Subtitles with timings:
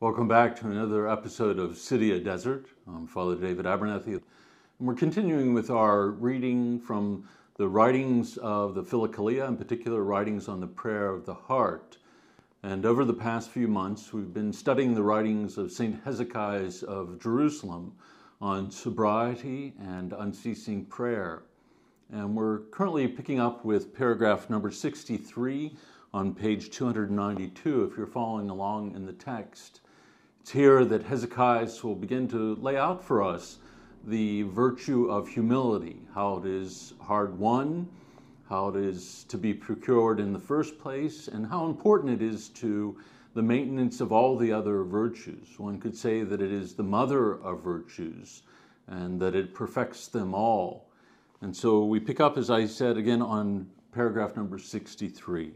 [0.00, 2.68] Welcome back to another episode of City of Desert.
[2.88, 4.22] I'm Father David Abernethy, and
[4.78, 10.58] we're continuing with our reading from the writings of the Philokalia, in particular, writings on
[10.58, 11.98] the prayer of the heart.
[12.62, 16.02] And over the past few months, we've been studying the writings of St.
[16.02, 17.92] Hesychius of Jerusalem
[18.40, 21.42] on sobriety and unceasing prayer.
[22.10, 25.76] And we're currently picking up with paragraph number 63
[26.14, 29.82] on page 292 if you're following along in the text.
[30.50, 33.58] It's here that Hesychius will begin to lay out for us
[34.04, 37.88] the virtue of humility, how it is hard won,
[38.48, 42.48] how it is to be procured in the first place, and how important it is
[42.48, 42.98] to
[43.34, 45.56] the maintenance of all the other virtues.
[45.56, 48.42] One could say that it is the mother of virtues
[48.88, 50.90] and that it perfects them all.
[51.42, 55.52] And so we pick up, as I said, again on paragraph number 63.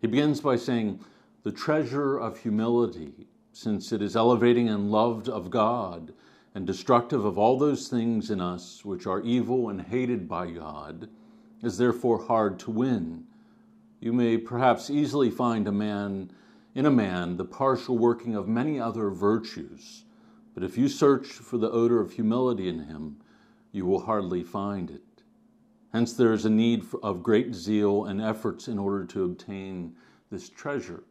[0.00, 1.00] He begins by saying,
[1.42, 6.12] The treasure of humility since it is elevating and loved of God
[6.54, 11.08] and destructive of all those things in us which are evil and hated by God,
[11.62, 13.24] is therefore hard to win.
[14.00, 16.30] You may perhaps easily find a man
[16.74, 20.04] in a man the partial working of many other virtues,
[20.54, 23.16] but if you search for the odor of humility in him,
[23.70, 25.02] you will hardly find it.
[25.92, 29.94] Hence, there is a need of great zeal and efforts in order to obtain
[30.30, 31.04] this treasure.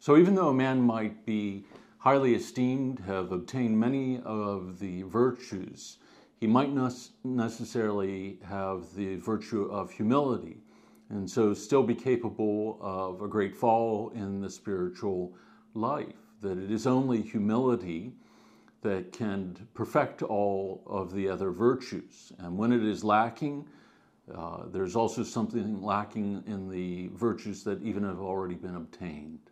[0.00, 1.64] So even though a man might be
[1.98, 5.98] highly esteemed, have obtained many of the virtues,
[6.38, 10.58] he might not necessarily have the virtue of humility,
[11.10, 15.34] and so still be capable of a great fall in the spiritual
[15.74, 16.14] life.
[16.42, 18.12] That it is only humility
[18.82, 22.32] that can perfect all of the other virtues.
[22.38, 23.66] And when it is lacking,
[24.32, 29.47] uh, there's also something lacking in the virtues that even have already been obtained.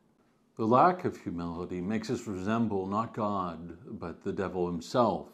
[0.56, 5.28] The lack of humility makes us resemble not God, but the devil himself.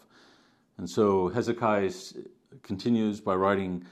[0.79, 2.17] And so Hesychius
[2.65, 3.85] continues by writing,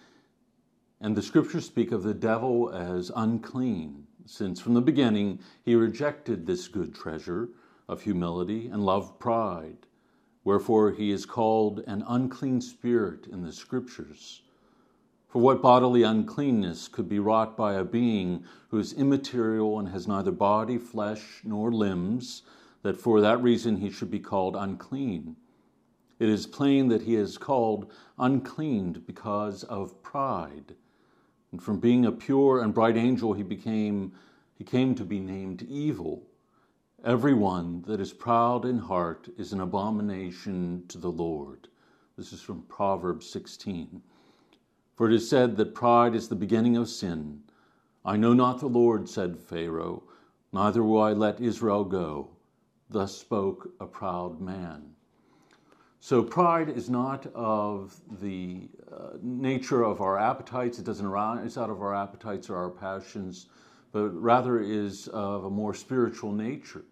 [1.01, 6.47] And the scriptures speak of the devil as unclean, since from the beginning he rejected
[6.47, 7.51] this good treasure
[7.89, 9.87] of humility and loved pride.
[10.43, 14.43] Wherefore he is called an unclean spirit in the scriptures.
[15.31, 20.09] For what bodily uncleanness could be wrought by a being who is immaterial and has
[20.09, 22.43] neither body, flesh, nor limbs,
[22.83, 25.37] that for that reason he should be called unclean?
[26.19, 30.75] It is plain that he is called unclean because of pride.
[31.53, 34.13] And from being a pure and bright angel, he became
[34.55, 36.27] he came to be named evil.
[37.05, 41.69] Every one that is proud in heart is an abomination to the Lord.
[42.17, 44.03] This is from Proverbs 16.
[45.01, 47.45] For it is said that pride is the beginning of sin.
[48.05, 50.03] I know not the Lord, said Pharaoh,
[50.53, 52.29] neither will I let Israel go.
[52.91, 54.91] Thus spoke a proud man.
[56.01, 61.71] So, pride is not of the uh, nature of our appetites, it doesn't arise out
[61.71, 63.47] of our appetites or our passions,
[63.93, 66.85] but rather is of a more spiritual nature.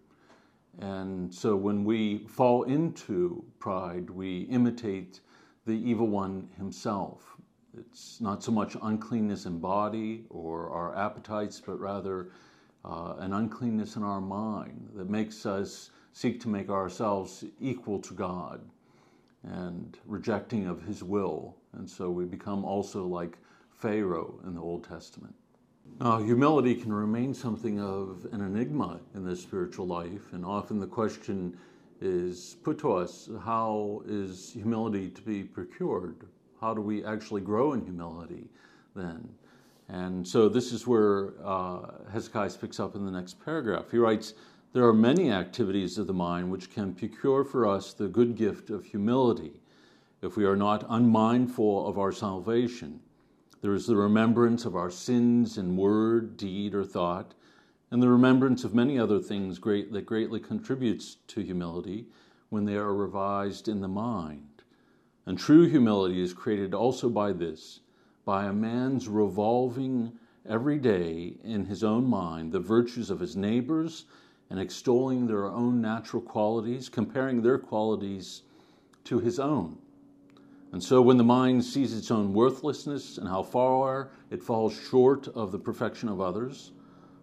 [0.79, 5.19] And so, when we fall into pride, we imitate
[5.67, 7.35] the evil one himself.
[7.79, 12.29] It's not so much uncleanness in body or our appetites, but rather
[12.83, 18.13] uh, an uncleanness in our mind that makes us seek to make ourselves equal to
[18.13, 18.61] God
[19.43, 21.55] and rejecting of His will.
[21.73, 23.37] And so we become also like
[23.71, 25.33] Pharaoh in the Old Testament.
[25.99, 30.87] Now, humility can remain something of an enigma in the spiritual life, and often the
[30.87, 31.57] question
[32.01, 36.25] is put to us how is humility to be procured?
[36.61, 38.49] How do we actually grow in humility
[38.95, 39.29] then?
[39.87, 41.79] And so this is where uh,
[42.13, 43.89] Hesychius picks up in the next paragraph.
[43.89, 44.35] He writes,
[44.73, 48.69] There are many activities of the mind which can procure for us the good gift
[48.69, 49.61] of humility
[50.21, 52.99] if we are not unmindful of our salvation.
[53.61, 57.33] There is the remembrance of our sins in word, deed, or thought,
[57.91, 62.05] and the remembrance of many other things great, that greatly contributes to humility
[62.49, 64.58] when they are revised in the mind.
[65.29, 67.81] And true humility is created also by this
[68.25, 74.05] by a man's revolving every day in his own mind the virtues of his neighbors
[74.49, 78.41] and extolling their own natural qualities, comparing their qualities
[79.03, 79.77] to his own.
[80.71, 85.27] And so, when the mind sees its own worthlessness and how far it falls short
[85.27, 86.71] of the perfection of others,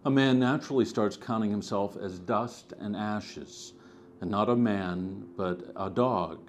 [0.05, 3.73] a man naturally starts counting himself as dust and ashes,
[4.21, 6.39] and not a man, but a dog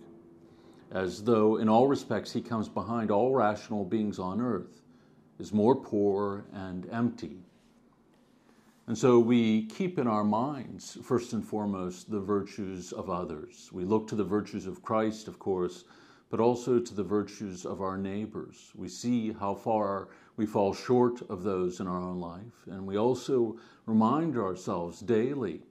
[0.90, 4.82] as though in all respects he comes behind all rational beings on earth,
[5.38, 7.38] is more poor and empty.
[8.87, 13.69] And so we keep in our minds, first and foremost, the virtues of others.
[13.70, 15.85] We look to the virtues of Christ, of course,
[16.31, 18.73] but also to the virtues of our neighbors.
[18.75, 22.96] We see how far we fall short of those in our own life, and we
[22.96, 25.62] also remind ourselves daily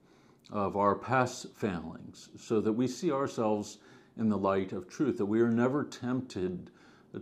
[0.52, 3.80] of our past failings so that we see ourselves
[4.20, 6.72] in the light of truth, that we are never tempted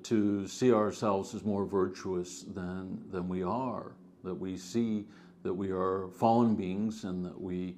[0.04, 3.94] to see ourselves as more virtuous than, than we are,
[4.24, 5.06] that we see
[5.44, 7.76] that we are fallen beings and that we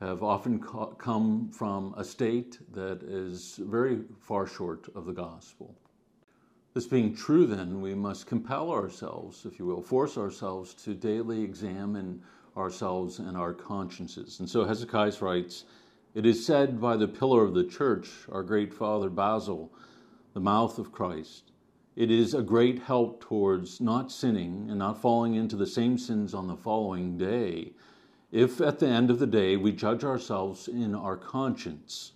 [0.00, 0.62] have often
[0.98, 5.74] come from a state that is very far short of the gospel.
[6.74, 11.42] This being true, then, we must compel ourselves, if you will, force ourselves to daily
[11.42, 12.22] examine
[12.54, 14.40] ourselves and our consciences.
[14.40, 15.64] And so Hesychius writes,
[16.16, 19.70] It is said by the pillar of the church, our great father Basil,
[20.32, 21.52] the mouth of Christ,
[21.94, 26.32] it is a great help towards not sinning and not falling into the same sins
[26.32, 27.74] on the following day.
[28.32, 32.12] If at the end of the day we judge ourselves in our conscience,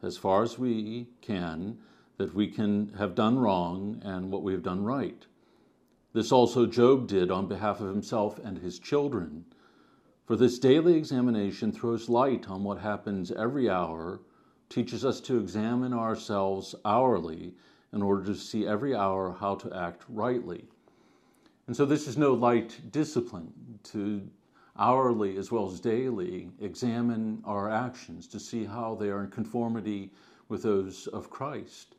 [0.00, 1.78] as far as we can,
[2.18, 5.26] that we can have done wrong and what we have done right.
[6.12, 9.44] This also Job did on behalf of himself and his children.
[10.30, 14.20] For this daily examination throws light on what happens every hour,
[14.68, 17.56] teaches us to examine ourselves hourly
[17.92, 20.68] in order to see every hour how to act rightly.
[21.66, 24.22] And so this is no light discipline to
[24.78, 30.12] hourly as well as daily examine our actions to see how they are in conformity
[30.48, 31.96] with those of Christ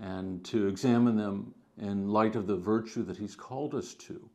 [0.00, 4.30] and to examine them in light of the virtue that He's called us to.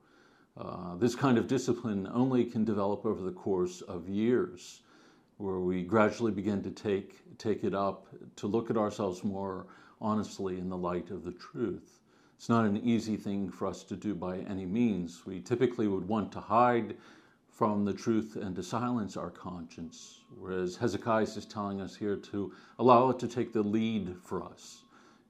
[0.57, 4.81] Uh, this kind of discipline only can develop over the course of years,
[5.37, 9.67] where we gradually begin to take, take it up, to look at ourselves more
[10.01, 11.99] honestly in the light of the truth.
[12.35, 15.25] It's not an easy thing for us to do by any means.
[15.25, 16.95] We typically would want to hide
[17.49, 22.53] from the truth and to silence our conscience, whereas Hesychius is telling us here to
[22.79, 24.83] allow it to take the lead for us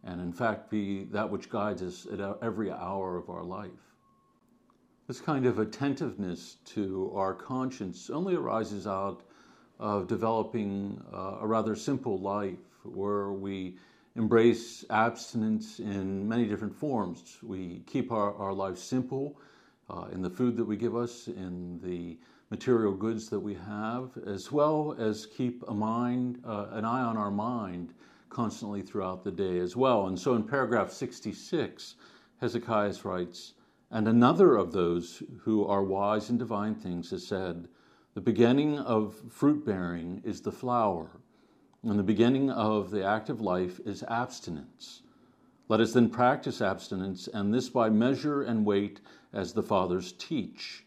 [0.04, 3.89] and, in fact, be that which guides us at every hour of our life.
[5.10, 9.24] This kind of attentiveness to our conscience only arises out
[9.80, 13.76] of developing uh, a rather simple life where we
[14.16, 17.40] embrace abstinence in many different forms.
[17.42, 19.42] We keep our, our lives simple
[19.90, 22.20] uh, in the food that we give us, in the
[22.52, 27.18] material goods that we have, as well as keep a mind, uh, an eye on
[27.18, 27.96] our mind
[28.30, 30.06] constantly throughout the day as well.
[30.06, 31.96] And so in paragraph 66,
[32.44, 33.54] Hesychius writes,
[33.92, 37.68] And another of those who are wise in divine things has said,
[38.14, 41.20] The beginning of fruit bearing is the flower
[41.84, 45.02] and the beginning of the active life is abstinence.
[45.70, 49.00] Let us then practice abstinence, and this by measure and weight
[49.32, 50.86] as the fathers teach.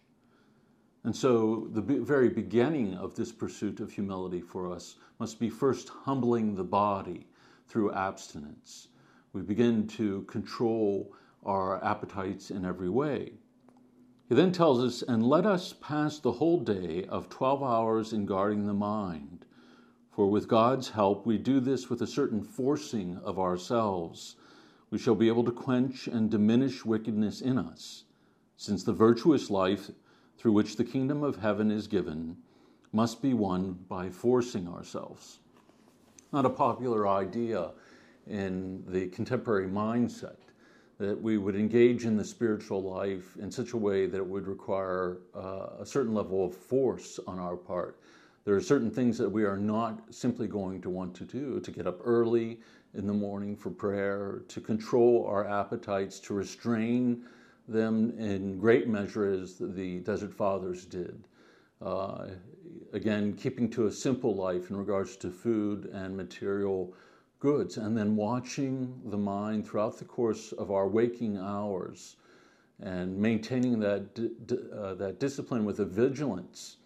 [1.04, 5.88] And so, the very beginning of this pursuit of humility for us must be first
[5.88, 7.26] humbling the body
[7.66, 8.88] through abstinence.
[9.32, 11.14] We begin to control
[11.44, 13.32] our appetites in every way.
[14.28, 18.26] He then tells us, and let us pass the whole day of 12 hours in
[18.26, 19.44] guarding the mind
[20.12, 24.36] for with God's help, we do this with a certain forcing of ourselves.
[24.90, 28.04] We shall be able to quench and diminish wickedness in us,
[28.58, 29.90] since the virtuous life
[30.36, 32.36] through which the kingdom of heaven is given
[32.92, 35.38] must be won by forcing ourselves.
[36.30, 37.70] Not a popular idea
[38.26, 40.36] in the contemporary mindset
[40.98, 44.46] that we would engage in the spiritual life in such a way that it would
[44.46, 47.98] require uh, a certain level of force on our part
[48.44, 51.70] there are certain things that we are not simply going to want to do to
[51.70, 52.58] get up early
[52.94, 57.24] in the morning for prayer, to control our appetites, to restrain
[57.68, 61.24] them in great measure as the Desert Fathers did.
[61.80, 62.28] Uh,
[62.92, 66.92] again, keeping to a simple life in regards to food and material
[67.42, 72.14] goods, and then watching the mind throughout the course of our waking hours
[72.80, 74.04] and maintaining that,
[74.72, 76.76] uh, that discipline with a vigilance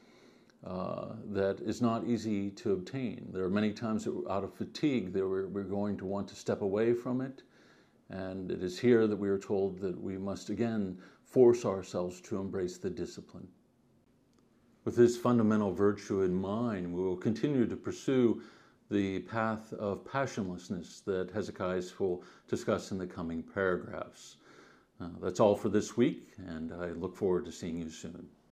[0.67, 3.29] uh, that is not easy to obtain.
[3.35, 6.35] There are many times that out of fatigue that we're, we're going to want to
[6.35, 7.43] step away from it.
[8.09, 10.97] And it is here that we are told that we must again
[11.27, 13.47] force ourselves to embrace the discipline.
[14.87, 18.41] With this fundamental virtue in mind, we will continue to pursue
[18.91, 24.37] the path of passionlessness that Hesychius will discuss in the coming paragraphs.
[25.01, 28.29] Uh, that's all for this week, and I look forward to seeing you soon.